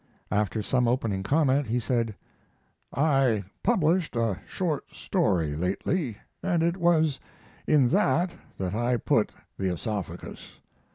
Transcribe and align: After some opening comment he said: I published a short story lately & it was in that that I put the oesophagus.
After 0.31 0.63
some 0.63 0.87
opening 0.87 1.21
comment 1.21 1.67
he 1.67 1.79
said: 1.79 2.15
I 2.91 3.43
published 3.61 4.15
a 4.15 4.39
short 4.47 4.91
story 4.95 5.55
lately 5.55 6.17
& 6.31 6.41
it 6.43 6.77
was 6.77 7.19
in 7.67 7.89
that 7.89 8.31
that 8.57 8.73
I 8.73 8.97
put 8.97 9.31
the 9.59 9.69
oesophagus. 9.69 10.53